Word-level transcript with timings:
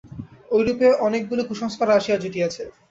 ঐরূপে 0.51 0.87
অনেকগুলি 1.07 1.43
কুসংস্কারও 1.49 1.97
আসিয়া 1.97 2.17
জুটিয়াছে। 2.17 2.63